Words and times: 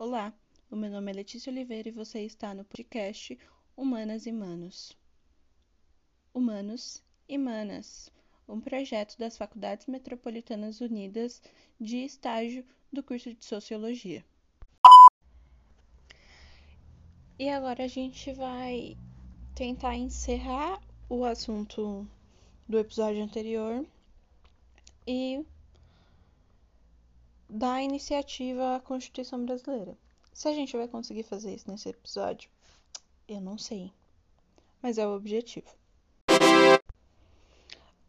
Olá, 0.00 0.32
o 0.70 0.76
meu 0.76 0.88
nome 0.92 1.10
é 1.10 1.14
Letícia 1.16 1.50
Oliveira 1.50 1.88
e 1.88 1.92
você 1.92 2.20
está 2.20 2.54
no 2.54 2.64
podcast 2.64 3.36
Humanas 3.76 4.26
e 4.26 4.32
Manos. 4.32 4.96
Humanos 6.32 7.02
e 7.28 7.36
Manas, 7.36 8.08
um 8.48 8.60
projeto 8.60 9.18
das 9.18 9.36
Faculdades 9.36 9.88
Metropolitanas 9.88 10.80
Unidas 10.80 11.42
de 11.80 12.04
estágio 12.04 12.64
do 12.92 13.02
curso 13.02 13.34
de 13.34 13.44
Sociologia. 13.44 14.24
E 17.36 17.48
agora 17.48 17.82
a 17.82 17.88
gente 17.88 18.32
vai 18.34 18.96
tentar 19.52 19.96
encerrar 19.96 20.80
o 21.08 21.24
assunto 21.24 22.06
do 22.68 22.78
episódio 22.78 23.20
anterior 23.20 23.84
e 25.04 25.44
da 27.48 27.82
iniciativa 27.82 28.76
à 28.76 28.80
Constituição 28.80 29.44
Brasileira. 29.44 29.96
Se 30.32 30.48
a 30.48 30.52
gente 30.52 30.76
vai 30.76 30.86
conseguir 30.86 31.22
fazer 31.22 31.54
isso 31.54 31.70
nesse 31.70 31.88
episódio, 31.88 32.50
eu 33.26 33.40
não 33.40 33.58
sei. 33.58 33.92
Mas 34.82 34.98
é 34.98 35.06
o 35.06 35.14
objetivo. 35.16 35.66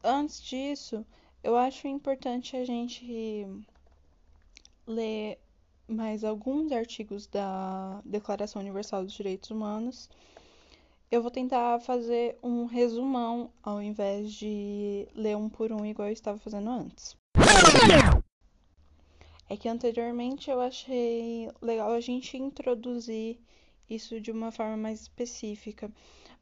Antes 0.04 0.42
disso, 0.42 1.06
eu 1.44 1.58
acho 1.58 1.88
importante 1.88 2.56
a 2.56 2.66
gente 2.66 3.48
ler 4.86 5.40
mais 5.88 6.24
alguns 6.24 6.72
artigos 6.72 7.26
da 7.28 8.02
Declaração 8.06 8.62
Universal 8.62 9.04
dos 9.04 9.14
Direitos 9.14 9.50
Humanos. 9.50 10.10
Eu 11.12 11.22
vou 11.22 11.32
tentar 11.32 11.80
fazer 11.80 12.38
um 12.44 12.66
resumão 12.66 13.50
ao 13.64 13.82
invés 13.82 14.32
de 14.32 15.08
ler 15.16 15.36
um 15.36 15.50
por 15.50 15.72
um 15.72 15.84
igual 15.86 16.08
eu 16.08 16.14
estava 16.14 16.38
fazendo 16.38 16.70
antes. 16.70 17.18
É 19.50 19.58
que 19.58 19.68
anteriormente 19.68 20.52
eu 20.52 20.62
achei 20.62 21.50
legal 21.60 21.92
a 21.92 22.00
gente 22.00 22.38
introduzir 22.38 23.40
isso 23.90 24.22
de 24.22 24.32
uma 24.32 24.52
forma 24.52 24.78
mais 24.78 25.02
específica, 25.02 25.92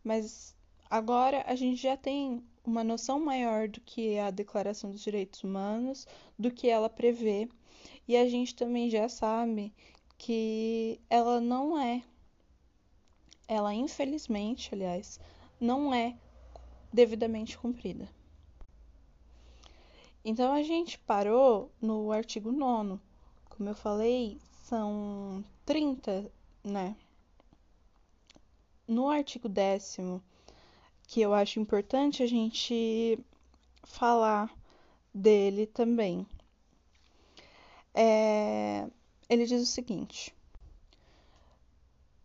mas 0.04 0.54
agora 0.90 1.42
a 1.48 1.56
gente 1.56 1.82
já 1.82 1.96
tem 1.96 2.44
uma 2.66 2.84
noção 2.84 3.18
maior 3.18 3.70
do 3.70 3.80
que 3.80 4.10
é 4.10 4.24
a 4.24 4.30
Declaração 4.30 4.92
dos 4.92 5.02
Direitos 5.02 5.42
Humanos, 5.42 6.06
do 6.38 6.52
que 6.52 6.68
ela 6.68 6.90
prevê, 6.90 7.48
e 8.06 8.18
a 8.18 8.28
gente 8.28 8.54
também 8.54 8.90
já 8.90 9.08
sabe 9.08 9.74
que 10.18 11.00
ela 11.10 11.40
não 11.40 11.80
é, 11.80 12.04
ela 13.48 13.74
infelizmente, 13.74 14.74
aliás, 14.74 15.18
não 15.62 15.94
é 15.94 16.18
devidamente 16.92 17.58
cumprida. 17.58 18.17
Então 20.30 20.52
a 20.52 20.62
gente 20.62 21.00
parou 21.00 21.72
no 21.82 22.12
artigo 22.12 22.52
9. 22.52 23.00
Como 23.46 23.70
eu 23.70 23.74
falei, 23.74 24.38
são 24.66 25.42
30, 25.66 26.30
né? 26.62 26.98
No 28.86 29.08
artigo 29.08 29.48
10, 29.48 30.00
que 31.08 31.22
eu 31.22 31.34
acho 31.34 31.62
importante 31.62 32.22
a 32.22 32.28
gente 32.28 33.18
falar 33.86 34.54
dele 35.14 35.66
também. 35.66 36.28
É, 37.94 38.86
ele 39.30 39.46
diz 39.46 39.62
o 39.62 39.66
seguinte: 39.66 40.36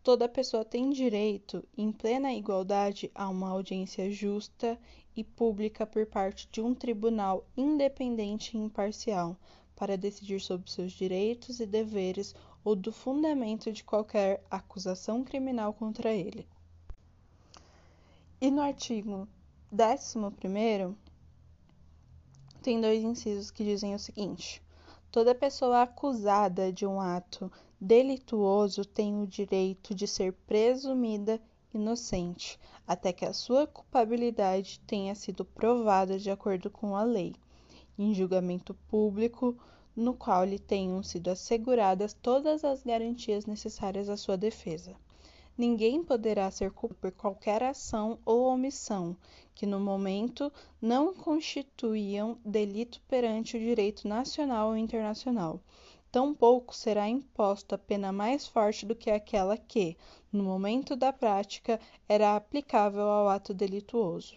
toda 0.03 0.29
pessoa 0.29 0.65
tem 0.65 0.91
direito, 0.91 1.65
em 1.79 1.93
plena 1.93 2.35
igualdade, 2.35 3.13
a 3.15 3.29
uma 3.29 3.51
audiência 3.51 4.11
justa 4.11 4.77
e 5.17 5.23
pública 5.23 5.87
por 5.87 6.07
parte 6.07 6.49
de 6.51 6.61
um 6.61 6.75
tribunal 6.75 7.45
independente 7.57 8.57
e 8.57 8.61
imparcial 8.61 9.37
para 9.75 9.97
decidir 9.97 10.41
sobre 10.41 10.71
seus 10.71 10.93
direitos 10.93 11.61
e 11.61 11.67
deveres 11.67 12.35
ou 12.65 12.77
do 12.77 12.93
fundamento 12.93 13.73
de 13.73 13.83
qualquer 13.83 14.43
acusação 14.51 15.25
criminal 15.25 15.73
contra 15.73 16.13
ele. 16.13 16.47
E 18.41 18.51
no 18.51 18.61
artigo 18.61 19.29
11 19.73 20.97
tem 22.63 22.81
dois 22.81 23.03
incisos 23.03 23.51
que 23.51 23.65
dizem 23.65 23.95
o 23.95 23.99
seguinte: 23.99 24.63
toda 25.11 25.35
pessoa 25.35 25.83
acusada 25.83 26.73
de 26.73 26.87
um 26.87 27.01
ato 27.01 27.51
delituoso 27.81 28.85
tem 28.85 29.21
o 29.21 29.27
direito 29.27 29.95
de 29.95 30.07
ser 30.07 30.33
presumida 30.47 31.41
inocente, 31.75 32.59
até 32.87 33.13
que 33.13 33.25
a 33.25 33.33
sua 33.33 33.67
culpabilidade 33.67 34.81
tenha 34.87 35.15
sido 35.15 35.45
provada 35.45 36.19
de 36.19 36.31
acordo 36.31 36.71
com 36.71 36.97
a 36.97 37.03
lei, 37.03 37.35
em 37.99 38.15
julgamento 38.15 38.75
público, 38.89 39.57
no 39.95 40.15
qual 40.15 40.45
lhe 40.45 40.59
tenham 40.59 41.03
sido 41.03 41.29
asseguradas 41.29 42.15
todas 42.15 42.65
as 42.65 42.83
garantias 42.83 43.47
necessárias 43.47 44.09
à 44.09 44.17
sua 44.17 44.37
defesa. 44.37 44.97
Ninguém 45.57 46.03
poderá 46.03 46.51
ser 46.51 46.71
culpado 46.71 46.99
por 47.01 47.13
qualquer 47.13 47.63
ação 47.63 48.19
ou 48.25 48.45
omissão 48.45 49.17
que, 49.55 49.67
no 49.67 49.79
momento, 49.79 50.51
não 50.81 51.13
constituíam 51.13 52.39
delito 52.45 53.03
perante 53.07 53.57
o 53.57 53.61
direito 53.61 54.09
nacional 54.09 54.71
ou 54.71 54.77
internacional 54.77 55.61
tampouco 56.13 56.77
será 56.77 57.09
imposta 57.09 57.79
pena 57.79 58.13
mais 58.13 58.47
forte 58.47 58.85
do 58.85 58.95
que 58.95 59.11
aquela 59.11 59.57
que, 59.57 59.97
no 60.31 60.45
momento 60.45 60.95
da 60.95 61.11
prática, 61.11 61.81
era 62.07 62.37
aplicável 62.37 63.09
ao 63.09 63.31
ato 63.31 63.55
delituoso. 63.55 64.37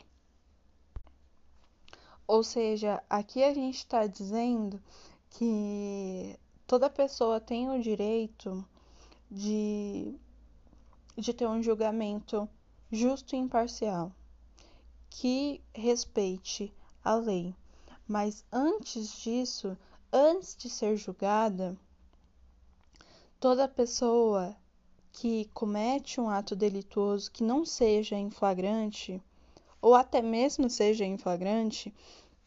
Ou 2.25 2.43
seja, 2.43 3.03
aqui 3.09 3.43
a 3.43 3.53
gente 3.53 3.75
está 3.75 4.07
dizendo 4.07 4.81
que 5.31 6.39
toda 6.65 6.89
pessoa 6.89 7.41
tem 7.41 7.69
o 7.69 7.81
direito 7.81 8.65
de, 9.29 10.15
de 11.17 11.33
ter 11.33 11.45
um 11.45 11.61
julgamento 11.61 12.49
justo 12.89 13.35
e 13.35 13.37
imparcial, 13.37 14.13
que 15.09 15.61
respeite 15.73 16.73
a 17.03 17.15
lei. 17.15 17.53
Mas 18.07 18.45
antes 18.51 19.17
disso, 19.17 19.77
antes 20.17 20.55
de 20.55 20.69
ser 20.69 20.95
julgada, 20.95 21.77
toda 23.37 23.67
pessoa 23.67 24.55
que 25.11 25.49
comete 25.53 26.21
um 26.21 26.29
ato 26.29 26.55
delituoso 26.55 27.29
que 27.29 27.43
não 27.43 27.65
seja 27.65 28.15
em 28.15 28.29
flagrante, 28.29 29.21
ou 29.81 29.93
até 29.93 30.21
mesmo 30.21 30.69
seja 30.69 31.03
em 31.03 31.17
flagrante, 31.17 31.93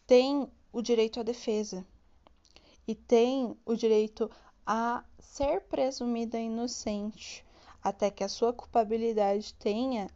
tem 0.07 0.51
o 0.73 0.81
direito 0.81 1.21
à 1.21 1.23
defesa 1.23 1.87
e 2.87 2.95
tem 2.95 3.55
o 3.67 3.75
direito 3.75 4.31
a 4.67 5.05
ser 5.21 5.61
presumida 5.61 6.39
inocente 6.39 7.45
até 7.84 8.11
que 8.11 8.25
a 8.25 8.31
sua 8.31 8.51
culpabilidade 8.51 9.53
tenha 9.53 10.09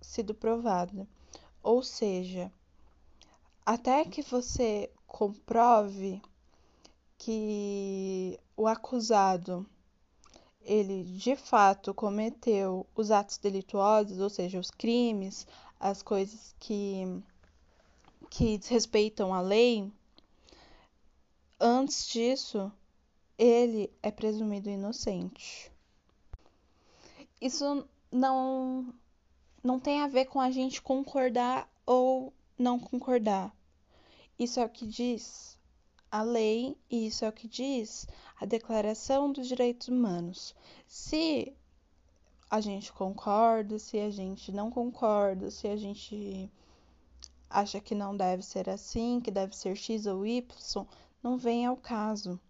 sido 0.00 0.32
provada. 0.32 1.08
Ou 1.60 1.82
seja, 1.82 2.52
até 3.64 4.04
que 4.04 4.22
você 4.22 4.88
comprove 5.08 6.22
que 7.18 8.38
o 8.56 8.66
acusado 8.66 9.66
ele 10.66 11.04
de 11.04 11.36
fato 11.36 11.94
cometeu 11.94 12.84
os 12.94 13.10
atos 13.10 13.38
delituosos, 13.38 14.18
ou 14.18 14.28
seja, 14.28 14.58
os 14.58 14.70
crimes, 14.70 15.46
as 15.78 16.02
coisas 16.02 16.54
que 16.58 17.22
que 18.28 18.58
desrespeitam 18.58 19.32
a 19.32 19.40
lei, 19.40 19.90
antes 21.60 22.08
disso, 22.08 22.72
ele 23.38 23.88
é 24.02 24.10
presumido 24.10 24.68
inocente. 24.68 25.70
Isso 27.40 27.86
não 28.10 28.92
não 29.62 29.78
tem 29.78 30.00
a 30.02 30.08
ver 30.08 30.26
com 30.26 30.40
a 30.40 30.50
gente 30.50 30.82
concordar 30.82 31.68
ou 31.84 32.32
não 32.58 32.78
concordar. 32.78 33.54
Isso 34.38 34.60
é 34.60 34.64
o 34.64 34.68
que 34.68 34.86
diz 34.86 35.55
a 36.10 36.22
lei, 36.22 36.76
e 36.90 37.06
isso 37.06 37.24
é 37.24 37.28
o 37.28 37.32
que 37.32 37.48
diz 37.48 38.06
a 38.40 38.44
Declaração 38.44 39.32
dos 39.32 39.48
Direitos 39.48 39.88
Humanos. 39.88 40.54
Se 40.86 41.52
a 42.50 42.60
gente 42.60 42.92
concorda, 42.92 43.78
se 43.78 43.98
a 43.98 44.10
gente 44.10 44.52
não 44.52 44.70
concorda, 44.70 45.50
se 45.50 45.66
a 45.66 45.76
gente 45.76 46.50
acha 47.48 47.80
que 47.80 47.94
não 47.94 48.16
deve 48.16 48.42
ser 48.42 48.68
assim, 48.68 49.20
que 49.20 49.30
deve 49.30 49.56
ser 49.56 49.76
X 49.76 50.06
ou 50.06 50.26
Y, 50.26 50.86
não 51.22 51.36
vem 51.36 51.66
ao 51.66 51.76
caso. 51.76 52.40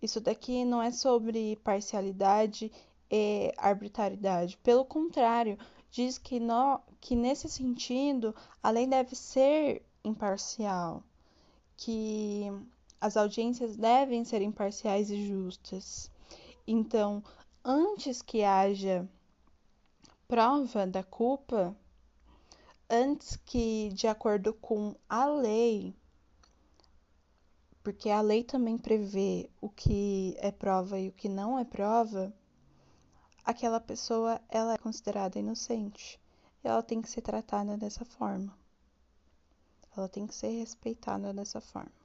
Isso 0.00 0.20
daqui 0.20 0.64
não 0.64 0.82
é 0.82 0.90
sobre 0.90 1.56
parcialidade 1.56 2.70
e 3.10 3.52
arbitrariedade. 3.56 4.58
Pelo 4.58 4.84
contrário, 4.84 5.58
diz 5.90 6.18
que, 6.18 6.40
no, 6.40 6.80
que 7.00 7.14
nesse 7.14 7.48
sentido 7.48 8.34
a 8.62 8.70
lei 8.70 8.86
deve 8.86 9.14
ser 9.14 9.82
imparcial, 10.04 11.02
que 11.76 12.50
as 13.02 13.16
audiências 13.16 13.76
devem 13.76 14.24
ser 14.24 14.42
imparciais 14.42 15.10
e 15.10 15.26
justas. 15.26 16.08
Então, 16.64 17.20
antes 17.64 18.22
que 18.22 18.44
haja 18.44 19.08
prova 20.28 20.86
da 20.86 21.02
culpa, 21.02 21.76
antes 22.88 23.34
que, 23.34 23.88
de 23.88 24.06
acordo 24.06 24.54
com 24.54 24.94
a 25.08 25.26
lei, 25.26 25.96
porque 27.82 28.08
a 28.08 28.20
lei 28.20 28.44
também 28.44 28.78
prevê 28.78 29.50
o 29.60 29.68
que 29.68 30.36
é 30.38 30.52
prova 30.52 30.96
e 30.96 31.08
o 31.08 31.12
que 31.12 31.28
não 31.28 31.58
é 31.58 31.64
prova, 31.64 32.32
aquela 33.44 33.80
pessoa 33.80 34.40
ela 34.48 34.74
é 34.74 34.78
considerada 34.78 35.40
inocente. 35.40 36.20
E 36.62 36.68
ela 36.68 36.84
tem 36.84 37.02
que 37.02 37.10
ser 37.10 37.22
tratada 37.22 37.76
dessa 37.76 38.04
forma. 38.04 38.56
Ela 39.96 40.08
tem 40.08 40.24
que 40.24 40.36
ser 40.36 40.50
respeitada 40.50 41.34
dessa 41.34 41.60
forma. 41.60 42.01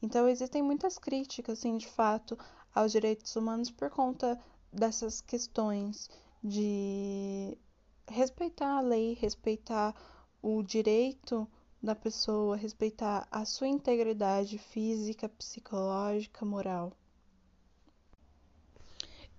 Então 0.00 0.28
existem 0.28 0.62
muitas 0.62 0.98
críticas, 0.98 1.58
assim, 1.58 1.76
de 1.76 1.88
fato, 1.88 2.38
aos 2.74 2.92
direitos 2.92 3.34
humanos 3.34 3.70
por 3.70 3.90
conta 3.90 4.38
dessas 4.72 5.20
questões 5.20 6.08
de 6.42 7.58
respeitar 8.06 8.78
a 8.78 8.80
lei, 8.80 9.14
respeitar 9.14 9.94
o 10.40 10.62
direito 10.62 11.48
da 11.82 11.94
pessoa, 11.94 12.56
respeitar 12.56 13.26
a 13.30 13.44
sua 13.44 13.68
integridade 13.68 14.58
física, 14.58 15.28
psicológica, 15.28 16.44
moral. 16.44 16.92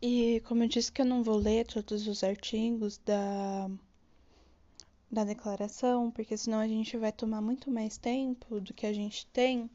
E 0.01 0.41
como 0.47 0.63
eu 0.63 0.67
disse 0.67 0.91
que 0.91 1.01
eu 1.01 1.05
não 1.05 1.23
vou 1.23 1.35
ler 1.35 1.67
todos 1.67 2.07
os 2.07 2.23
artigos 2.23 2.97
da, 2.99 3.69
da 5.11 5.25
declaração, 5.25 6.09
porque 6.09 6.37
senão 6.37 6.59
a 6.59 6.67
gente 6.67 6.97
vai 6.97 7.11
tomar 7.11 7.41
muito 7.41 7.69
mais 7.69 7.97
tempo 7.97 8.61
do 8.61 8.73
que 8.73 8.85
a 8.85 8.93
gente 8.93 9.25
tem, 9.27 9.69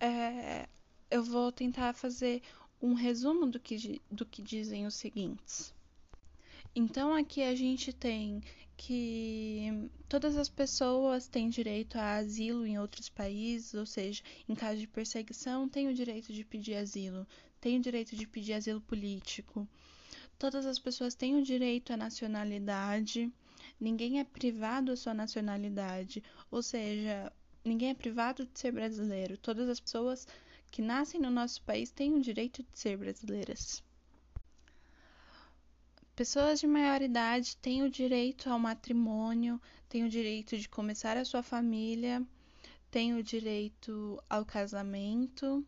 é, 0.00 0.68
eu 1.10 1.22
vou 1.22 1.50
tentar 1.50 1.92
fazer 1.92 2.42
um 2.80 2.94
resumo 2.94 3.46
do 3.46 3.58
que, 3.58 4.00
do 4.10 4.24
que 4.24 4.42
dizem 4.42 4.86
os 4.86 4.94
seguintes. 4.94 5.74
Então 6.74 7.14
aqui 7.14 7.42
a 7.42 7.54
gente 7.54 7.92
tem 7.92 8.42
que 8.76 9.90
todas 10.08 10.36
as 10.36 10.48
pessoas 10.48 11.26
têm 11.26 11.50
direito 11.50 11.96
a 11.96 12.14
asilo 12.14 12.64
em 12.64 12.78
outros 12.78 13.08
países, 13.08 13.74
ou 13.74 13.84
seja, 13.84 14.22
em 14.48 14.54
caso 14.54 14.78
de 14.78 14.86
perseguição, 14.86 15.68
têm 15.68 15.88
o 15.88 15.94
direito 15.94 16.32
de 16.32 16.44
pedir 16.44 16.76
asilo, 16.76 17.26
têm 17.60 17.78
o 17.78 17.82
direito 17.82 18.14
de 18.14 18.26
pedir 18.26 18.52
asilo 18.52 18.80
político. 18.80 19.66
Todas 20.38 20.64
as 20.64 20.78
pessoas 20.78 21.16
têm 21.16 21.34
o 21.34 21.42
direito 21.42 21.92
à 21.92 21.96
nacionalidade, 21.96 23.28
ninguém 23.80 24.20
é 24.20 24.24
privado 24.24 24.92
da 24.92 24.96
sua 24.96 25.12
nacionalidade, 25.12 26.22
ou 26.48 26.62
seja, 26.62 27.32
ninguém 27.68 27.90
é 27.90 27.94
privado 27.94 28.44
de 28.46 28.58
ser 28.58 28.72
brasileiro. 28.72 29.36
Todas 29.36 29.68
as 29.68 29.78
pessoas 29.78 30.26
que 30.70 30.82
nascem 30.82 31.20
no 31.20 31.30
nosso 31.30 31.62
país 31.62 31.90
têm 31.90 32.14
o 32.14 32.20
direito 32.20 32.62
de 32.62 32.78
ser 32.78 32.96
brasileiras. 32.96 33.82
Pessoas 36.16 36.58
de 36.58 36.66
maior 36.66 37.00
idade 37.00 37.56
têm 37.58 37.84
o 37.84 37.90
direito 37.90 38.50
ao 38.50 38.58
matrimônio, 38.58 39.60
têm 39.88 40.04
o 40.04 40.08
direito 40.08 40.58
de 40.58 40.68
começar 40.68 41.16
a 41.16 41.24
sua 41.24 41.44
família, 41.44 42.26
têm 42.90 43.14
o 43.14 43.22
direito 43.22 44.20
ao 44.28 44.44
casamento, 44.44 45.64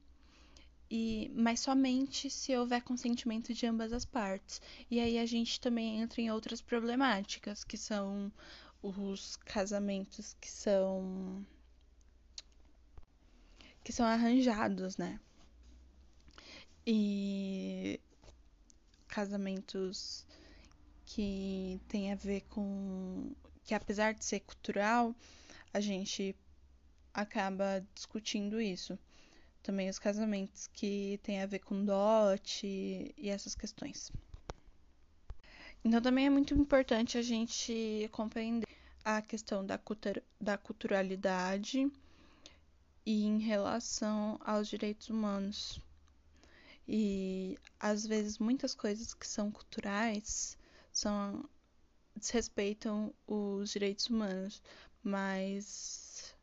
e 0.90 1.30
mas 1.36 1.60
somente 1.60 2.28
se 2.28 2.56
houver 2.56 2.82
consentimento 2.82 3.54
de 3.54 3.64
ambas 3.64 3.92
as 3.92 4.04
partes. 4.04 4.60
E 4.90 4.98
aí 4.98 5.18
a 5.18 5.26
gente 5.26 5.60
também 5.60 6.00
entra 6.00 6.20
em 6.20 6.32
outras 6.32 6.60
problemáticas, 6.60 7.62
que 7.62 7.76
são 7.76 8.32
os 8.82 9.36
casamentos 9.36 10.34
que 10.40 10.50
são 10.50 11.46
que 13.90 13.96
são 13.96 14.06
arranjados, 14.06 14.96
né? 14.96 15.18
E 16.86 17.98
casamentos 19.08 20.24
que 21.04 21.80
tem 21.88 22.12
a 22.12 22.14
ver 22.14 22.42
com 22.42 23.32
que 23.64 23.74
apesar 23.74 24.14
de 24.14 24.24
ser 24.24 24.40
cultural, 24.40 25.12
a 25.74 25.80
gente 25.80 26.36
acaba 27.12 27.84
discutindo 27.92 28.60
isso. 28.60 28.96
Também 29.60 29.88
os 29.88 29.98
casamentos 29.98 30.68
que 30.68 31.18
tem 31.24 31.42
a 31.42 31.46
ver 31.46 31.58
com 31.58 31.84
dote 31.84 33.12
e 33.18 33.28
essas 33.28 33.56
questões. 33.56 34.12
Então 35.84 36.00
também 36.00 36.26
é 36.26 36.30
muito 36.30 36.54
importante 36.54 37.18
a 37.18 37.22
gente 37.22 38.08
compreender 38.12 38.68
a 39.04 39.20
questão 39.20 39.66
da, 39.66 39.76
cultura, 39.76 40.22
da 40.40 40.56
culturalidade 40.56 41.90
e 43.04 43.24
em 43.24 43.38
relação 43.38 44.38
aos 44.44 44.68
direitos 44.68 45.08
humanos. 45.08 45.80
E 46.86 47.56
às 47.78 48.06
vezes 48.06 48.38
muitas 48.38 48.74
coisas 48.74 49.14
que 49.14 49.26
são 49.26 49.50
culturais 49.50 50.58
são 50.92 51.48
desrespeitam 52.16 53.14
os 53.26 53.70
direitos 53.70 54.06
humanos, 54.08 54.62
mas 55.02 56.34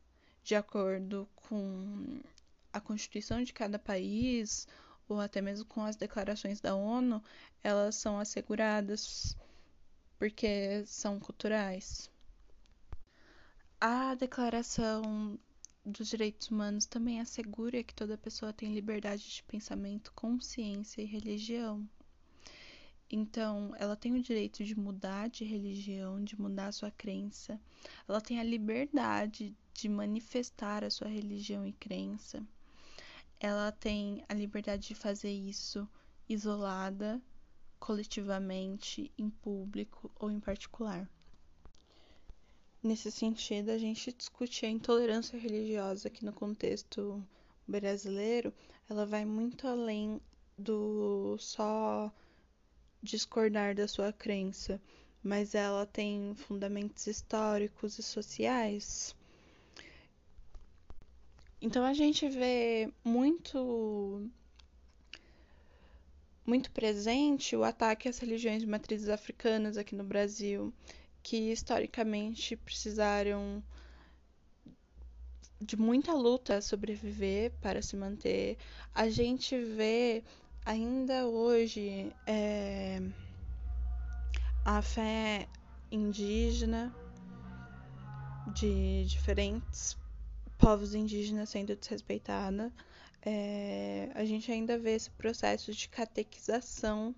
de 0.43 0.55
acordo 0.55 1.27
com 1.35 2.21
a 2.71 2.79
Constituição 2.79 3.43
de 3.43 3.53
cada 3.53 3.77
país 3.77 4.67
ou 5.07 5.19
até 5.19 5.41
mesmo 5.41 5.65
com 5.65 5.83
as 5.83 5.95
declarações 5.95 6.59
da 6.59 6.75
ONU, 6.75 7.23
elas 7.63 7.95
são 7.95 8.19
asseguradas 8.19 9.37
porque 10.17 10.83
são 10.85 11.19
culturais. 11.19 12.09
A 13.79 14.15
Declaração 14.15 15.39
dos 15.87 16.09
Direitos 16.09 16.49
Humanos 16.49 16.85
também 16.85 17.21
assegura 17.21 17.81
que 17.81 17.93
toda 17.93 18.17
pessoa 18.17 18.51
tem 18.51 18.73
liberdade 18.73 19.23
de 19.29 19.43
pensamento, 19.43 20.11
consciência 20.13 21.01
e 21.01 21.05
religião. 21.05 21.87
Então, 23.09 23.73
ela 23.77 23.95
tem 23.95 24.13
o 24.13 24.21
direito 24.21 24.65
de 24.65 24.77
mudar 24.77 25.29
de 25.29 25.45
religião, 25.45 26.21
de 26.21 26.39
mudar 26.39 26.73
sua 26.73 26.91
crença. 26.91 27.57
Ela 28.05 28.19
tem 28.19 28.37
a 28.37 28.43
liberdade 28.43 29.55
de 29.73 29.87
manifestar 29.87 30.83
a 30.83 30.89
sua 30.89 31.07
religião 31.07 31.65
e 31.65 31.71
crença. 31.71 32.45
Ela 33.39 33.71
tem 33.71 34.25
a 34.27 34.33
liberdade 34.33 34.89
de 34.89 34.95
fazer 34.95 35.31
isso 35.31 35.87
isolada, 36.27 37.21
coletivamente, 37.79 39.09
em 39.17 39.29
público 39.29 40.11
ou 40.19 40.29
em 40.29 40.41
particular. 40.41 41.09
Nesse 42.87 43.11
sentido, 43.11 43.71
a 43.71 43.77
gente 43.77 44.13
discute 44.13 44.65
a 44.65 44.69
intolerância 44.69 45.37
religiosa 45.37 46.09
que 46.09 46.23
no 46.23 46.31
contexto 46.31 47.21
brasileiro, 47.67 48.53
ela 48.89 49.05
vai 49.05 49.25
muito 49.25 49.67
além 49.67 50.21
do 50.57 51.37
só 51.37 52.09
discordar 53.03 53.75
da 53.75 53.89
sua 53.89 54.13
crença, 54.13 54.81
mas 55.21 55.53
ela 55.53 55.85
tem 55.85 56.33
fundamentos 56.33 57.07
históricos 57.07 57.99
e 57.99 58.03
sociais. 58.03 59.13
Então 61.61 61.83
a 61.83 61.93
gente 61.93 62.29
vê 62.29 62.89
muito 63.03 64.25
muito 66.45 66.71
presente 66.71 67.53
o 67.53 67.65
ataque 67.65 68.07
às 68.07 68.17
religiões 68.19 68.61
de 68.61 68.67
matrizes 68.67 69.09
africanas 69.09 69.77
aqui 69.77 69.93
no 69.93 70.05
Brasil, 70.05 70.73
que 71.27 71.51
historicamente 71.51 72.55
precisaram 72.55 73.61
de 75.59 75.75
muita 75.75 76.13
luta 76.13 76.61
sobreviver 76.61 77.51
para 77.59 77.81
se 77.81 77.97
manter. 77.97 78.57
A 78.95 79.09
gente 79.09 79.59
vê 79.61 80.23
ainda 80.65 81.27
hoje 81.27 82.13
é, 82.25 83.01
a 84.63 84.81
fé 84.81 85.49
indígena 85.91 86.95
de 88.53 89.03
diferentes 89.03 89.97
povos 90.57 90.95
indígenas 90.95 91.49
sendo 91.49 91.75
desrespeitada. 91.75 92.71
É, 93.21 94.09
a 94.15 94.23
gente 94.23 94.49
ainda 94.49 94.77
vê 94.79 94.91
esse 94.91 95.09
processo 95.09 95.73
de 95.73 95.89
catequização 95.89 97.13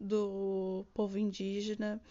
do 0.00 0.84
povo 0.92 1.16
indígena. 1.16 2.02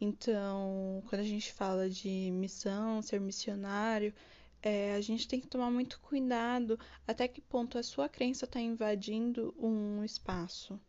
Então, 0.00 1.02
quando 1.08 1.20
a 1.20 1.24
gente 1.24 1.52
fala 1.52 1.90
de 1.90 2.30
missão, 2.30 3.02
ser 3.02 3.20
missionário, 3.20 4.14
é, 4.62 4.94
a 4.94 5.00
gente 5.00 5.26
tem 5.26 5.40
que 5.40 5.48
tomar 5.48 5.70
muito 5.70 5.98
cuidado 6.00 6.78
até 7.06 7.26
que 7.26 7.40
ponto 7.40 7.78
a 7.78 7.82
sua 7.82 8.08
crença 8.08 8.44
está 8.44 8.60
invadindo 8.60 9.54
um 9.58 10.04
espaço 10.04 10.80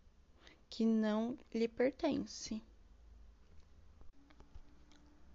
que 0.69 0.85
não 0.85 1.37
lhe 1.53 1.67
pertence. 1.67 2.61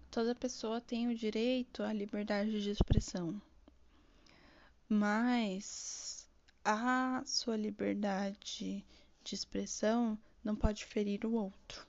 Toda 0.09 0.33
pessoa 0.33 0.79
tem 0.79 1.09
o 1.09 1.15
direito 1.15 1.83
à 1.83 1.91
liberdade 1.91 2.61
de 2.61 2.69
expressão, 2.69 3.41
mas 4.87 6.25
a 6.63 7.21
sua 7.25 7.57
liberdade 7.57 8.85
de 9.23 9.35
expressão 9.35 10.17
não 10.41 10.55
pode 10.55 10.85
ferir 10.85 11.25
o 11.25 11.33
outro. 11.33 11.85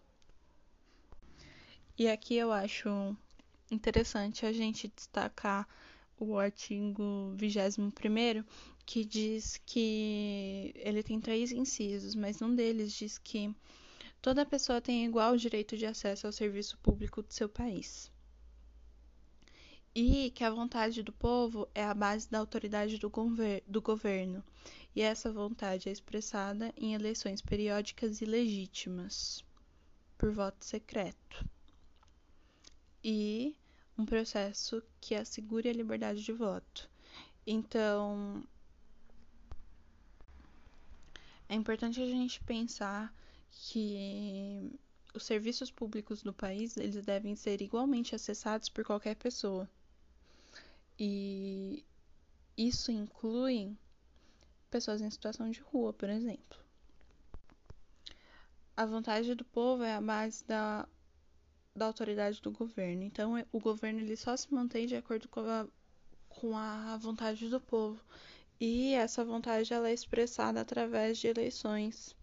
E 1.99 2.09
aqui 2.09 2.37
eu 2.37 2.53
acho 2.53 3.17
interessante 3.71 4.45
a 4.45 4.53
gente 4.53 4.87
destacar 4.95 5.67
o 6.19 6.38
artigo 6.38 7.33
21 7.37 7.91
que 8.85 9.05
diz 9.05 9.61
que 9.65 10.73
ele 10.76 11.03
tem 11.03 11.19
três 11.19 11.53
incisos, 11.53 12.15
mas 12.15 12.43
um 12.43 12.55
deles 12.55 12.93
diz 12.93 13.17
que 13.17 13.50
toda 14.21 14.45
pessoa 14.45 14.81
tem 14.81 15.07
igual 15.07 15.37
direito 15.38 15.76
de 15.76 15.87
acesso 15.87 16.26
ao 16.26 16.33
serviço 16.33 16.76
público 16.79 17.23
do 17.23 17.33
seu 17.33 17.49
país. 17.49 18.12
e 19.95 20.31
que 20.33 20.45
a 20.45 20.50
vontade 20.50 21.03
do 21.03 21.11
povo 21.11 21.67
é 21.75 21.83
a 21.83 21.95
base 21.95 22.31
da 22.31 22.38
autoridade 22.38 22.99
do, 22.99 23.09
gover 23.09 23.65
do 23.67 23.81
governo, 23.81 24.45
e 24.95 25.00
essa 25.00 25.33
vontade 25.33 25.88
é 25.88 25.93
expressada 25.93 26.71
em 26.76 26.93
eleições 26.93 27.41
periódicas 27.41 28.21
e 28.21 28.26
legítimas, 28.26 29.43
por 30.19 30.31
voto 30.31 30.62
secreto, 30.62 31.49
e 33.08 33.56
um 33.96 34.04
processo 34.04 34.82
que 35.00 35.14
assegure 35.14 35.68
a 35.68 35.72
liberdade 35.72 36.25
de 36.25 36.32
voto. 36.32 36.90
Então, 37.46 38.42
é 41.48 41.54
importante 41.54 42.02
a 42.02 42.06
gente 42.06 42.42
pensar 42.42 43.14
que 43.52 44.72
os 45.14 45.22
serviços 45.22 45.70
públicos 45.70 46.20
do 46.20 46.32
país 46.32 46.76
eles 46.76 47.06
devem 47.06 47.36
ser 47.36 47.62
igualmente 47.62 48.12
acessados 48.12 48.68
por 48.68 48.84
qualquer 48.84 49.14
pessoa. 49.14 49.70
E 50.98 51.84
isso 52.56 52.90
inclui 52.90 53.76
pessoas 54.68 55.00
em 55.00 55.10
situação 55.10 55.48
de 55.48 55.60
rua, 55.60 55.92
por 55.92 56.10
exemplo. 56.10 56.58
A 58.76 58.84
vontade 58.84 59.32
do 59.36 59.44
povo 59.44 59.84
é 59.84 59.94
a 59.94 60.00
base 60.00 60.44
da, 60.44 60.88
da 61.76 61.87
autoridade 61.87 62.40
do 62.40 62.50
governo. 62.50 63.02
Então, 63.02 63.35
o 63.52 63.61
governo 63.61 64.00
ele 64.00 64.16
só 64.16 64.37
se 64.37 64.52
mantém 64.52 64.87
de 64.87 64.97
acordo 64.97 65.28
com 65.28 65.40
a, 65.40 65.66
com 66.28 66.56
a 66.56 66.97
vontade 66.97 67.49
do 67.49 67.61
povo. 67.61 68.00
E 68.59 68.95
essa 68.95 69.25
vontade 69.25 69.73
ela 69.73 69.90
é 69.90 69.92
expressada 69.92 70.61
através 70.61 71.18
de 71.18 71.26
eleições. 71.26 72.16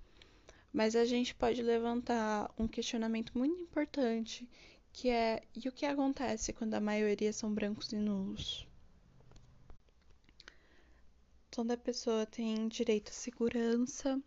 Mas 0.72 0.96
a 0.96 1.06
gente 1.06 1.36
pode 1.36 1.62
levantar 1.62 2.52
um 2.58 2.68
questionamento 2.68 3.38
muito 3.38 3.62
importante, 3.62 4.50
que 4.92 5.10
é 5.10 5.44
e 5.56 5.70
o 5.70 5.72
que 5.72 5.86
acontece 5.86 6.52
quando 6.52 6.74
a 6.74 6.82
maioria 6.82 7.32
são 7.32 7.54
brancos 7.54 7.94
e 7.94 7.98
nulos? 7.98 8.68
Toda 11.52 11.78
pessoa 11.78 12.26
tem 12.26 12.68
direito 12.68 13.10
à 13.10 13.14
segurança 13.14 14.20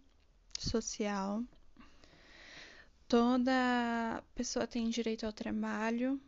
social, 0.56 1.42
toda 3.08 4.22
pessoa 4.34 4.66
tem 4.66 4.88
direito 4.88 5.26
ao 5.26 5.32
trabalho, 5.32 6.20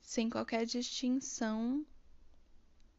sem 0.00 0.28
qualquer 0.28 0.66
distinção, 0.66 1.84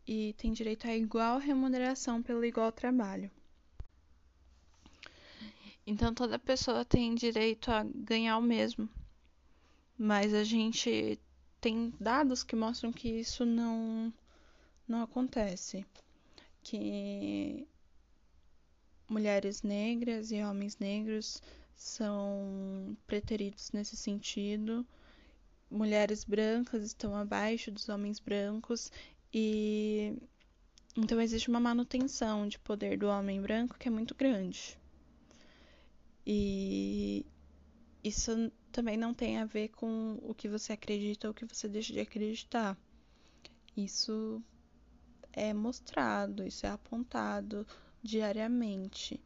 e 0.07 0.33
tem 0.33 0.51
direito 0.51 0.87
a 0.87 0.95
igual 0.95 1.37
remuneração 1.37 2.21
pelo 2.21 2.43
igual 2.43 2.71
trabalho. 2.71 3.29
Então 5.85 6.13
toda 6.13 6.39
pessoa 6.39 6.85
tem 6.85 7.15
direito 7.15 7.69
a 7.71 7.83
ganhar 7.83 8.37
o 8.37 8.41
mesmo. 8.41 8.89
Mas 9.97 10.33
a 10.33 10.43
gente 10.43 11.19
tem 11.59 11.93
dados 11.99 12.43
que 12.43 12.55
mostram 12.55 12.91
que 12.91 13.09
isso 13.09 13.45
não 13.45 14.13
não 14.87 15.03
acontece. 15.03 15.85
Que 16.63 17.67
mulheres 19.07 19.61
negras 19.63 20.31
e 20.31 20.41
homens 20.43 20.77
negros 20.77 21.41
são 21.75 22.95
preteridos 23.07 23.71
nesse 23.71 23.95
sentido. 23.95 24.85
Mulheres 25.69 26.23
brancas 26.23 26.83
estão 26.83 27.15
abaixo 27.15 27.71
dos 27.71 27.87
homens 27.89 28.19
brancos 28.19 28.91
e 29.33 30.17
então 30.97 31.21
existe 31.21 31.49
uma 31.49 31.59
manutenção 31.59 32.47
de 32.47 32.59
poder 32.59 32.97
do 32.97 33.07
homem 33.07 33.41
branco 33.41 33.77
que 33.79 33.87
é 33.87 33.91
muito 33.91 34.13
grande. 34.13 34.77
E 36.25 37.25
isso 38.03 38.51
também 38.71 38.97
não 38.97 39.13
tem 39.13 39.37
a 39.37 39.45
ver 39.45 39.69
com 39.69 40.19
o 40.21 40.33
que 40.33 40.49
você 40.49 40.73
acredita 40.73 41.27
ou 41.27 41.31
o 41.31 41.33
que 41.33 41.45
você 41.45 41.67
deixa 41.67 41.93
de 41.93 41.99
acreditar. 41.99 42.77
Isso 43.75 44.41
é 45.31 45.53
mostrado, 45.53 46.45
isso 46.45 46.65
é 46.65 46.69
apontado 46.69 47.65
diariamente. 48.03 49.19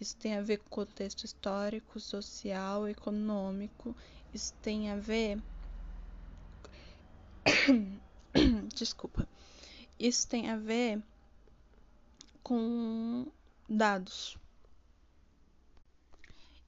Isso 0.00 0.16
tem 0.16 0.36
a 0.36 0.42
ver 0.42 0.58
com 0.58 0.70
contexto 0.70 1.24
histórico, 1.24 2.00
social, 2.00 2.88
econômico. 2.88 3.94
Isso 4.32 4.54
tem 4.62 4.90
a 4.90 4.96
ver. 4.96 5.38
Desculpa. 8.74 9.28
Isso 9.98 10.26
tem 10.26 10.48
a 10.48 10.56
ver 10.56 11.02
com 12.42 13.26
dados. 13.68 14.38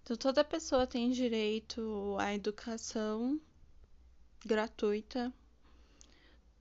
Então, 0.03 0.17
toda 0.17 0.45
pessoa 0.45 0.87
tem 0.87 1.11
direito 1.11 2.17
à 2.19 2.35
educação 2.35 3.41
gratuita, 4.45 5.33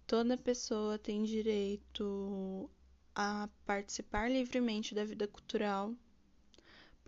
toda 0.06 0.38
pessoa 0.38 1.00
tem 1.00 1.24
direito 1.24 2.70
a 3.16 3.50
participar 3.66 4.30
livremente 4.30 4.94
da 4.94 5.04
vida 5.04 5.28
cultural, 5.28 5.94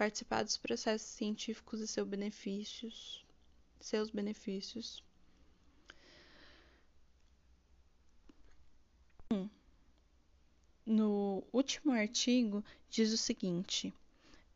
participar 0.04 0.44
dos 0.44 0.58
processos 0.58 1.08
científicos 1.08 1.80
e 1.80 1.88
seus 1.88 2.06
benefícios, 2.06 3.26
seus 3.80 4.10
benefícios. 4.10 5.02
No 10.86 11.42
último 11.54 11.94
artigo 11.94 12.62
diz 12.90 13.14
o 13.14 13.18
seguinte: 13.18 13.94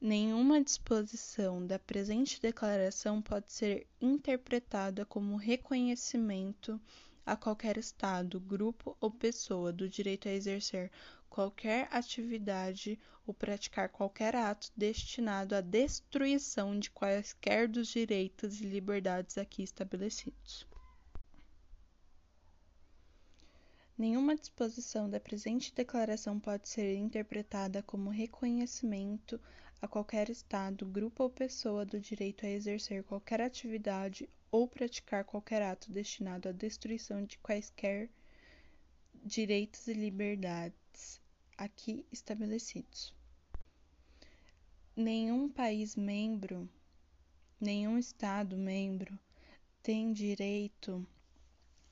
Nenhuma 0.02 0.62
disposição 0.62 1.66
da 1.66 1.80
presente 1.80 2.42
declaração 2.42 3.22
pode 3.22 3.50
ser 3.50 3.88
interpretada 4.02 5.06
como 5.06 5.38
reconhecimento 5.38 6.78
a 7.26 7.38
qualquer 7.38 7.78
Estado, 7.78 8.38
grupo 8.42 8.98
ou 9.00 9.10
pessoa 9.10 9.72
do 9.72 9.88
direito 9.88 10.28
a 10.28 10.34
exercer 10.34 10.92
qualquer 11.30 11.88
atividade 11.92 13.00
ou 13.26 13.34
praticar 13.34 13.90
qualquer 13.90 14.36
ato 14.36 14.72
destinado 14.76 15.54
à 15.54 15.62
destruição 15.62 16.80
de 16.80 16.90
quaisquer 16.90 17.68
dos 17.68 17.90
direitos 17.90 18.62
e 18.62 18.64
liberdades 18.64 19.38
aqui 19.38 19.64
estabelecidos. 19.64 20.66
Nenhuma 23.98 24.36
disposição 24.36 25.10
da 25.10 25.20
presente 25.20 25.74
declaração 25.74 26.40
pode 26.40 26.70
ser 26.70 26.96
interpretada 26.96 27.82
como 27.82 28.10
reconhecimento 28.10 29.40
a 29.82 29.88
qualquer 29.88 30.30
Estado, 30.30 30.86
grupo 30.86 31.24
ou 31.24 31.30
pessoa 31.30 31.86
do 31.86 32.00
direito 32.00 32.46
a 32.46 32.50
exercer 32.50 33.04
qualquer 33.04 33.42
atividade 33.42 34.30
ou 34.52 34.68
praticar 34.68 35.26
qualquer 35.26 35.62
ato 35.62 35.92
destinado 35.92 36.48
à 36.48 36.52
destruição 36.52 37.24
de 37.24 37.38
quaisquer 37.40 38.10
direitos 39.26 39.88
e 39.88 39.94
liberdades 39.94 40.87
aqui 41.58 42.06
estabelecidos. 42.12 43.14
Nenhum 44.96 45.50
país 45.50 45.96
membro, 45.96 46.70
nenhum 47.60 47.98
Estado 47.98 48.58
membro 48.58 49.18
tem 49.82 50.12
direito 50.12 51.08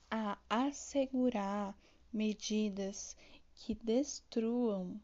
a 0.09 0.37
assegurar 0.49 1.77
medidas 2.11 3.15
que 3.55 3.73
destruam 3.75 4.99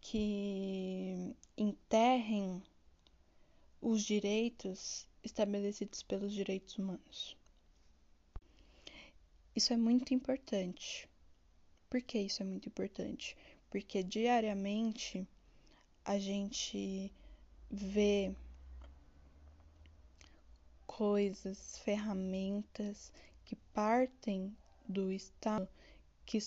que 0.00 1.34
enterrem 1.56 2.62
os 3.80 4.02
direitos 4.02 5.06
estabelecidos 5.22 6.02
pelos 6.02 6.32
direitos 6.32 6.76
humanos. 6.76 7.36
Isso 9.56 9.72
é 9.72 9.76
muito 9.76 10.12
importante. 10.12 11.08
Por 11.94 12.02
que 12.02 12.18
isso 12.18 12.42
é 12.42 12.44
muito 12.44 12.68
importante? 12.68 13.36
Porque 13.70 14.02
diariamente 14.02 15.24
a 16.04 16.18
gente 16.18 17.12
vê 17.70 18.34
coisas, 20.88 21.78
ferramentas 21.78 23.12
que 23.44 23.54
partem 23.72 24.52
do 24.88 25.12
Estado, 25.12 25.68
que, 26.26 26.38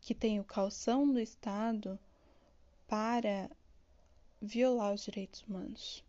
que 0.00 0.14
tem 0.14 0.40
o 0.40 0.44
calção 0.44 1.12
do 1.12 1.20
Estado 1.20 2.00
para 2.88 3.50
violar 4.40 4.94
os 4.94 5.04
direitos 5.04 5.42
humanos. 5.42 6.02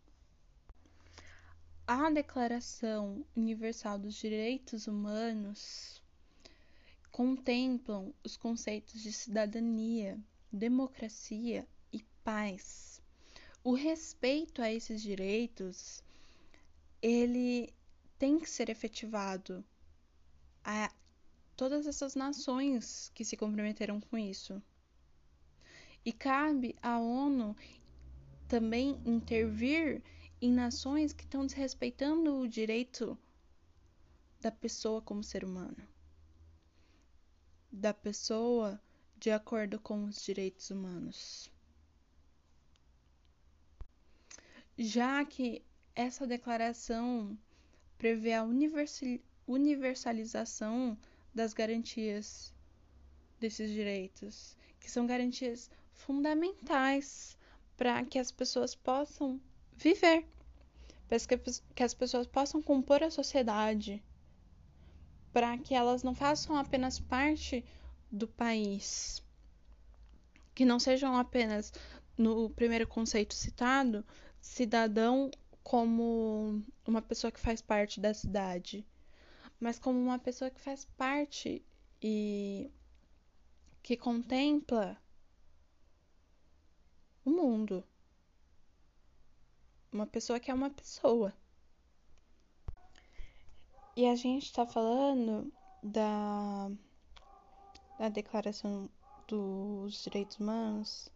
A 1.86 2.08
Declaração 2.08 3.26
Universal 3.36 3.98
dos 3.98 4.14
Direitos 4.14 4.86
Humanos 4.86 6.00
contemplam 7.16 8.12
os 8.22 8.36
conceitos 8.36 9.00
de 9.00 9.10
cidadania, 9.10 10.20
democracia 10.52 11.66
e 11.90 12.02
paz. 12.22 13.00
O 13.64 13.72
respeito 13.72 14.60
a 14.60 14.70
esses 14.70 15.00
direitos, 15.00 16.04
ele 17.00 17.72
tem 18.18 18.38
que 18.38 18.50
ser 18.50 18.68
efetivado 18.68 19.64
a 20.62 20.92
todas 21.56 21.86
essas 21.86 22.14
nações 22.14 23.10
que 23.14 23.24
se 23.24 23.34
comprometeram 23.34 23.98
com 23.98 24.18
isso. 24.18 24.62
E 26.04 26.12
cabe 26.12 26.76
à 26.82 26.98
ONU 26.98 27.56
também 28.46 29.00
intervir 29.06 30.02
em 30.38 30.52
nações 30.52 31.14
que 31.14 31.24
estão 31.24 31.46
desrespeitando 31.46 32.40
o 32.40 32.46
direito 32.46 33.18
da 34.38 34.52
pessoa 34.52 35.00
como 35.00 35.24
ser 35.24 35.46
humano. 35.46 35.95
Da 37.76 37.92
pessoa 37.92 38.80
de 39.18 39.30
acordo 39.30 39.78
com 39.78 40.04
os 40.04 40.24
direitos 40.24 40.70
humanos. 40.70 41.50
Já 44.78 45.24
que 45.24 45.62
essa 45.94 46.26
declaração 46.26 47.38
prevê 47.98 48.32
a 48.32 48.46
universalização 49.46 50.98
das 51.34 51.52
garantias 51.52 52.52
desses 53.38 53.70
direitos, 53.70 54.56
que 54.80 54.90
são 54.90 55.06
garantias 55.06 55.70
fundamentais 55.92 57.36
para 57.76 58.02
que 58.04 58.18
as 58.18 58.32
pessoas 58.32 58.74
possam 58.74 59.38
viver, 59.76 60.26
para 61.08 61.18
que 61.74 61.82
as 61.82 61.92
pessoas 61.94 62.26
possam 62.26 62.62
compor 62.62 63.02
a 63.02 63.10
sociedade, 63.10 64.02
para 65.36 65.58
que 65.58 65.74
elas 65.74 66.02
não 66.02 66.14
façam 66.14 66.56
apenas 66.56 66.98
parte 66.98 67.62
do 68.10 68.26
país, 68.26 69.22
que 70.54 70.64
não 70.64 70.80
sejam 70.80 71.14
apenas, 71.14 71.74
no 72.16 72.48
primeiro 72.48 72.86
conceito 72.86 73.34
citado, 73.34 74.02
cidadão 74.40 75.30
como 75.62 76.64
uma 76.86 77.02
pessoa 77.02 77.30
que 77.30 77.38
faz 77.38 77.60
parte 77.60 78.00
da 78.00 78.14
cidade, 78.14 78.82
mas 79.60 79.78
como 79.78 80.00
uma 80.00 80.18
pessoa 80.18 80.50
que 80.50 80.58
faz 80.58 80.86
parte 80.96 81.62
e 82.00 82.70
que 83.82 83.94
contempla 83.94 84.96
o 87.26 87.30
mundo. 87.30 87.84
Uma 89.92 90.06
pessoa 90.06 90.40
que 90.40 90.50
é 90.50 90.54
uma 90.54 90.70
pessoa. 90.70 91.30
E 93.98 94.04
a 94.04 94.14
gente 94.14 94.44
está 94.44 94.66
falando 94.66 95.50
da, 95.82 96.70
da 97.98 98.10
Declaração 98.10 98.90
dos 99.26 100.04
Direitos 100.04 100.38
Humanos 100.38 101.08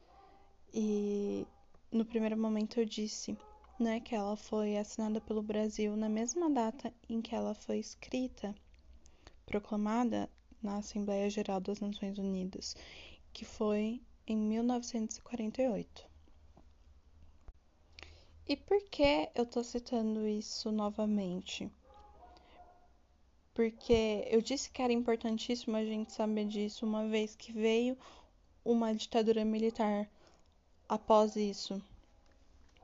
e 0.72 1.46
no 1.92 2.06
primeiro 2.06 2.38
momento 2.38 2.80
eu 2.80 2.86
disse 2.86 3.36
né, 3.78 4.00
que 4.00 4.14
ela 4.14 4.34
foi 4.34 4.78
assinada 4.78 5.20
pelo 5.20 5.42
Brasil 5.42 5.94
na 5.94 6.08
mesma 6.08 6.48
data 6.48 6.90
em 7.06 7.20
que 7.20 7.34
ela 7.34 7.54
foi 7.54 7.80
escrita, 7.80 8.54
proclamada 9.44 10.30
na 10.62 10.78
Assembleia 10.78 11.28
Geral 11.28 11.60
das 11.60 11.80
Nações 11.80 12.16
Unidas, 12.16 12.74
que 13.30 13.44
foi 13.44 14.00
em 14.26 14.38
1948. 14.38 16.08
E 18.48 18.56
por 18.56 18.82
que 18.84 19.28
eu 19.34 19.44
estou 19.44 19.62
citando 19.62 20.26
isso 20.26 20.72
novamente? 20.72 21.70
Porque 23.60 24.26
eu 24.30 24.40
disse 24.40 24.70
que 24.70 24.80
era 24.80 24.90
importantíssimo 24.90 25.76
a 25.76 25.84
gente 25.84 26.14
saber 26.14 26.46
disso, 26.46 26.86
uma 26.86 27.06
vez 27.06 27.36
que 27.36 27.52
veio 27.52 27.94
uma 28.64 28.94
ditadura 28.94 29.44
militar 29.44 30.08
após 30.88 31.36
isso 31.36 31.78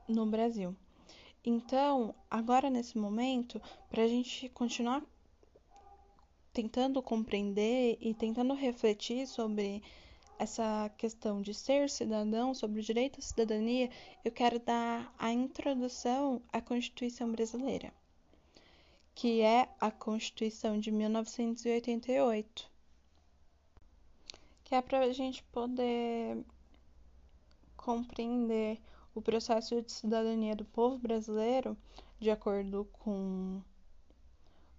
no 0.07 0.27
Brasil. 0.27 0.75
Então, 1.43 2.13
agora 2.29 2.69
nesse 2.69 2.95
momento, 2.95 3.59
para 3.89 4.03
a 4.03 4.07
gente 4.07 4.49
continuar 4.49 5.01
tentando 6.53 7.01
compreender 7.01 7.97
e 7.99 8.13
tentando 8.13 8.53
refletir 8.53 9.25
sobre 9.25 9.81
essa 10.37 10.91
questão 10.95 11.41
de 11.41 11.55
ser 11.55 11.89
cidadão, 11.89 12.53
sobre 12.53 12.81
o 12.81 12.83
direito 12.83 13.17
à 13.17 13.23
cidadania, 13.23 13.89
eu 14.23 14.31
quero 14.31 14.59
dar 14.59 15.11
a 15.17 15.31
introdução 15.31 16.39
à 16.53 16.61
Constituição 16.61 17.31
Brasileira, 17.31 17.91
que 19.17 19.41
é 19.41 19.67
a 19.81 19.89
Constituição 19.89 20.79
de 20.79 20.91
1988, 20.91 22.69
que 24.63 24.75
é 24.75 24.79
para 24.79 24.99
a 24.99 25.11
gente 25.11 25.41
poder 25.45 26.45
compreender 27.75 28.79
o 29.15 29.21
processo 29.21 29.81
de 29.81 29.91
cidadania 29.91 30.55
do 30.55 30.63
povo 30.65 30.99
brasileiro 30.99 31.75
de 32.19 32.29
acordo 32.29 32.87
com 32.93 33.59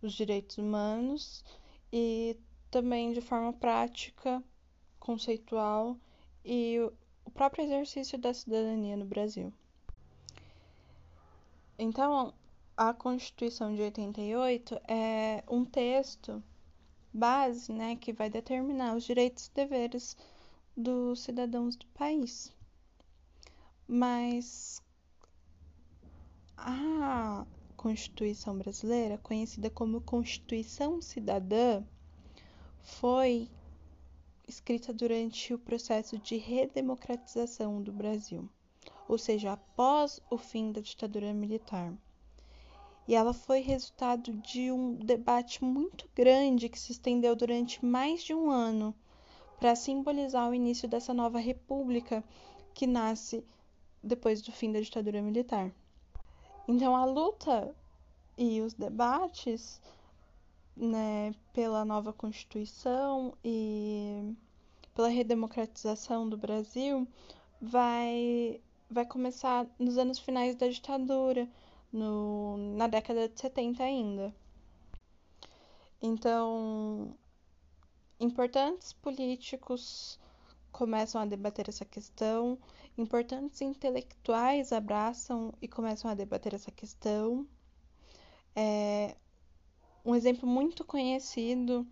os 0.01 0.13
direitos 0.13 0.57
humanos 0.57 1.45
e 1.93 2.39
também 2.71 3.13
de 3.13 3.21
forma 3.21 3.53
prática 3.53 4.41
conceitual 5.01 5.97
e 6.45 6.79
o 7.25 7.31
próprio 7.33 7.65
exercício 7.65 8.17
da 8.17 8.33
cidadania 8.33 8.97
no 8.97 9.05
Brasil. 9.05 9.53
Então, 11.77 12.33
a 12.79 12.95
Constituição 12.95 13.75
de 13.75 13.83
88 13.83 14.81
é 14.87 15.43
um 15.49 15.65
texto 15.65 16.41
base, 17.13 17.73
né, 17.73 17.97
que 17.97 18.13
vai 18.13 18.31
determinar 18.31 18.95
os 18.95 19.03
direitos 19.03 19.49
e 19.49 19.53
deveres 19.53 20.17
dos 20.77 21.23
cidadãos 21.23 21.75
do 21.75 21.87
país. 21.87 22.53
Mas 23.89 24.81
a 26.57 27.45
Constituição 27.77 28.57
brasileira, 28.57 29.19
conhecida 29.19 29.69
como 29.69 30.01
Constituição 30.01 31.03
Cidadã, 31.03 31.83
foi 32.81 33.51
escrita 34.47 34.95
durante 34.95 35.53
o 35.53 35.59
processo 35.59 36.17
de 36.17 36.37
redemocratização 36.37 37.83
do 37.83 37.91
Brasil, 37.91 38.49
ou 39.09 39.19
seja, 39.19 39.55
após 39.55 40.21
o 40.31 40.39
fim 40.39 40.71
da 40.71 40.81
ditadura 40.81 41.35
militar. 41.35 41.93
E 43.09 43.15
ela 43.15 43.33
foi 43.33 43.61
resultado 43.61 44.35
de 44.35 44.71
um 44.71 44.95
debate 44.95 45.65
muito 45.65 46.07
grande 46.15 46.69
que 46.69 46.79
se 46.79 46.93
estendeu 46.93 47.35
durante 47.35 47.83
mais 47.83 48.23
de 48.23 48.35
um 48.35 48.51
ano 48.51 48.95
para 49.59 49.75
simbolizar 49.75 50.51
o 50.51 50.55
início 50.55 50.87
dessa 50.87 51.15
nova 51.15 51.39
república 51.39 52.23
que 52.75 52.87
nasce 52.87 53.43
depois 54.03 54.43
do 54.43 54.53
fim 54.53 54.71
da 54.71 54.81
ditadura 54.81 55.23
militar. 55.23 55.73
Então 56.69 56.95
a 56.95 57.07
luta 57.07 57.75
e 58.37 58.61
os 58.61 58.75
debates 58.75 59.81
né, 60.77 61.35
pela 61.55 61.87
nova 61.87 62.13
Constituição 62.13 63.33
e 63.43 64.35
pela 64.95 65.09
redemocratização 65.09 66.29
do 66.29 66.37
Brasil 66.37 67.09
vai, 67.59 68.61
vai 68.91 69.07
começar 69.07 69.67
nos 69.79 69.97
anos 69.97 70.19
finais 70.19 70.55
da 70.55 70.69
ditadura, 70.69 71.49
no, 71.93 72.57
na 72.77 72.87
década 72.87 73.29
de 73.29 73.41
70 73.41 73.83
ainda. 73.83 74.35
Então, 76.01 77.15
importantes 78.21 78.93
políticos 78.93 80.19
começam 80.71 81.21
a 81.21 81.27
debater 81.27 81.69
essa 81.69 81.85
questão, 81.85 82.59
importantes 82.97 83.61
intelectuais 83.61 84.73
abraçam 84.73 85.53
e 85.61 85.69
começam 85.69 86.11
a 86.11 86.15
debater 86.15 86.55
essa 86.55 86.71
questão. 86.71 87.47
É, 88.55 89.17
um 90.05 90.15
exemplo 90.15 90.49
muito 90.49 90.85
conhecido 90.85 91.87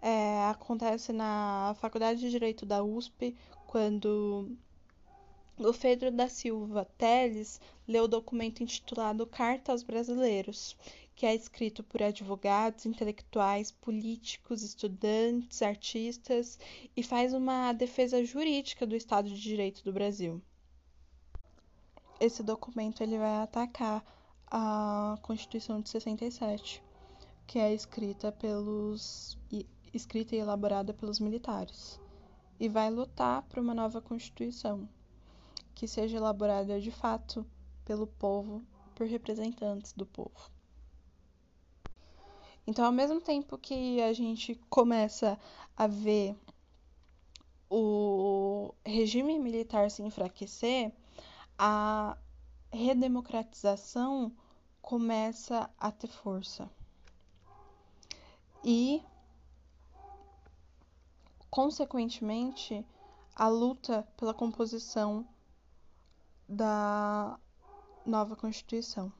é, 0.00 0.44
acontece 0.50 1.12
na 1.12 1.74
Faculdade 1.78 2.20
de 2.20 2.30
Direito 2.30 2.66
da 2.66 2.82
USP, 2.82 3.36
quando 3.66 4.50
o 5.58 5.72
Pedro 5.72 6.10
da 6.10 6.28
Silva 6.28 6.84
Teles 6.96 7.60
leu 7.86 8.04
o 8.04 8.08
documento 8.08 8.62
intitulado 8.62 9.26
Carta 9.26 9.72
aos 9.72 9.82
Brasileiros, 9.82 10.76
que 11.14 11.26
é 11.26 11.34
escrito 11.34 11.82
por 11.82 12.02
advogados, 12.02 12.86
intelectuais, 12.86 13.70
políticos, 13.70 14.62
estudantes, 14.62 15.62
artistas 15.62 16.58
e 16.96 17.02
faz 17.02 17.32
uma 17.32 17.72
defesa 17.72 18.24
jurídica 18.24 18.86
do 18.86 18.96
Estado 18.96 19.28
de 19.28 19.40
Direito 19.40 19.84
do 19.84 19.92
Brasil. 19.92 20.40
Esse 22.18 22.42
documento 22.42 23.02
ele 23.02 23.18
vai 23.18 23.42
atacar 23.42 24.04
a 24.46 25.18
Constituição 25.22 25.80
de 25.80 25.88
67 25.88 26.82
que 27.46 27.58
é 27.58 27.74
escrita 27.74 28.32
pelos 28.32 29.38
escrita 29.92 30.34
e 30.34 30.38
elaborada 30.38 30.94
pelos 30.94 31.20
militares 31.20 32.00
e 32.58 32.66
vai 32.66 32.90
lutar 32.90 33.42
por 33.42 33.58
uma 33.58 33.74
nova 33.74 34.00
constituição 34.00 34.88
que 35.74 35.88
seja 35.88 36.16
elaborada 36.16 36.80
de 36.80 36.90
fato 36.90 37.46
pelo 37.84 38.06
povo, 38.06 38.62
por 38.94 39.06
representantes 39.06 39.92
do 39.92 40.06
povo. 40.06 40.50
Então, 42.66 42.84
ao 42.84 42.92
mesmo 42.92 43.20
tempo 43.20 43.58
que 43.58 44.00
a 44.00 44.12
gente 44.12 44.54
começa 44.70 45.38
a 45.76 45.86
ver 45.86 46.36
o 47.68 48.74
regime 48.84 49.38
militar 49.38 49.90
se 49.90 50.02
enfraquecer, 50.02 50.92
a 51.58 52.16
redemocratização 52.70 54.32
começa 54.80 55.70
a 55.78 55.90
ter 55.90 56.08
força 56.08 56.70
e, 58.64 59.02
consequentemente, 61.50 62.84
a 63.34 63.48
luta 63.48 64.06
pela 64.16 64.34
composição 64.34 65.26
da 66.52 67.38
nova 68.04 68.36
Constituição. 68.36 69.10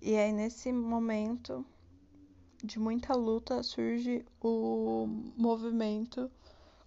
E 0.00 0.16
aí, 0.16 0.32
nesse 0.32 0.72
momento, 0.72 1.66
de 2.64 2.78
muita 2.78 3.14
luta 3.14 3.62
surge 3.62 4.24
o 4.40 5.06
movimento 5.36 6.30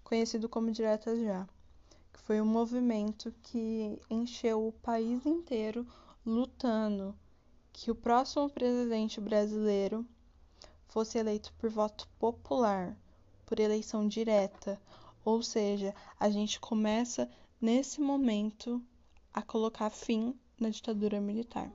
conhecido 0.03 0.49
como 0.49 0.71
Diretas 0.71 1.19
Já, 1.19 1.47
que 2.11 2.19
foi 2.19 2.41
um 2.41 2.45
movimento 2.45 3.31
que 3.43 4.01
encheu 4.09 4.67
o 4.67 4.71
país 4.71 5.23
inteiro 5.25 5.85
lutando 6.25 7.15
que 7.71 7.91
o 7.91 7.95
próximo 7.95 8.49
presidente 8.49 9.21
brasileiro 9.21 10.05
fosse 10.87 11.17
eleito 11.17 11.53
por 11.59 11.69
voto 11.69 12.07
popular, 12.17 12.97
por 13.45 13.59
eleição 13.59 14.07
direta, 14.07 14.81
ou 15.23 15.43
seja, 15.43 15.93
a 16.19 16.29
gente 16.29 16.59
começa 16.59 17.29
nesse 17.61 18.01
momento 18.01 18.81
a 19.31 19.41
colocar 19.41 19.91
fim 19.91 20.33
na 20.59 20.69
ditadura 20.69 21.21
militar. 21.21 21.71